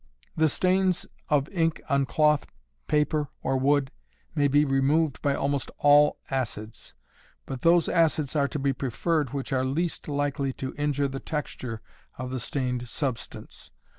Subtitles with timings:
[0.35, 2.47] _The stains of ink on cloth,
[2.87, 3.91] paper, or wood
[4.33, 6.95] may be removed by almost all acids:
[7.45, 11.83] but those acids are to be preferred which are least likely to injure the texture
[12.17, 13.69] of the stained substance.